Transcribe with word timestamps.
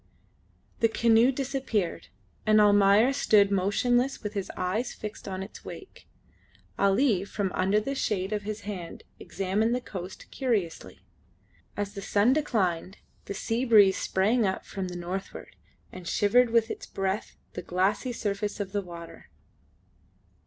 The 0.79 0.87
canoe 0.87 1.31
disappeared, 1.31 2.07
and 2.43 2.59
Almayer 2.59 3.13
stood 3.13 3.51
motionless 3.51 4.23
with 4.23 4.33
his 4.33 4.49
eyes 4.57 4.93
fixed 4.95 5.27
on 5.27 5.43
its 5.43 5.63
wake. 5.63 6.07
Ali 6.79 7.23
from 7.23 7.51
under 7.51 7.79
the 7.79 7.93
shade 7.93 8.33
of 8.33 8.41
his 8.41 8.61
hand 8.61 9.03
examined 9.19 9.75
the 9.75 9.79
coast 9.79 10.31
curiously. 10.31 11.01
As 11.77 11.93
the 11.93 12.01
sun 12.01 12.33
declined, 12.33 12.97
the 13.25 13.35
sea 13.35 13.63
breeze 13.63 13.97
sprang 13.97 14.43
up 14.43 14.65
from 14.65 14.87
the 14.87 14.95
northward 14.95 15.55
and 15.91 16.07
shivered 16.07 16.49
with 16.49 16.71
its 16.71 16.87
breath 16.87 17.37
the 17.53 17.61
glassy 17.61 18.11
surface 18.11 18.59
of 18.59 18.71
the 18.71 18.81
water. 18.81 19.29